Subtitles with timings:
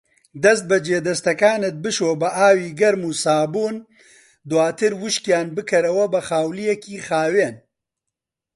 [0.43, 3.75] دەستبەجی دەستەکانت بشۆ بە ئاوی گەرم و سابوون،
[4.49, 7.55] دواتر وشکیان بکەرەوە بە خاولیەکی خاوین.